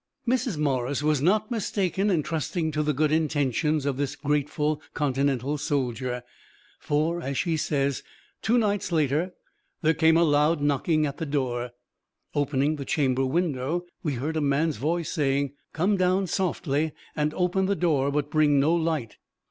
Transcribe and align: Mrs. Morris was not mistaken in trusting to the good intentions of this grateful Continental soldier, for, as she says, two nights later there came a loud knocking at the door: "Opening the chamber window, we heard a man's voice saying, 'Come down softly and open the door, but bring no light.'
Mrs. 0.27 0.57
Morris 0.57 1.03
was 1.03 1.21
not 1.21 1.51
mistaken 1.51 2.09
in 2.09 2.23
trusting 2.23 2.71
to 2.71 2.81
the 2.81 2.91
good 2.91 3.11
intentions 3.11 3.85
of 3.85 3.97
this 3.97 4.15
grateful 4.15 4.81
Continental 4.95 5.59
soldier, 5.59 6.23
for, 6.79 7.21
as 7.21 7.37
she 7.37 7.55
says, 7.55 8.01
two 8.41 8.57
nights 8.57 8.91
later 8.91 9.35
there 9.83 9.93
came 9.93 10.17
a 10.17 10.23
loud 10.23 10.59
knocking 10.59 11.05
at 11.05 11.17
the 11.17 11.25
door: 11.27 11.69
"Opening 12.33 12.77
the 12.77 12.83
chamber 12.83 13.27
window, 13.27 13.85
we 14.01 14.15
heard 14.15 14.37
a 14.37 14.41
man's 14.41 14.77
voice 14.77 15.11
saying, 15.11 15.53
'Come 15.71 15.97
down 15.97 16.25
softly 16.25 16.93
and 17.15 17.31
open 17.35 17.67
the 17.67 17.75
door, 17.75 18.09
but 18.09 18.31
bring 18.31 18.59
no 18.59 18.73
light.' 18.73 19.17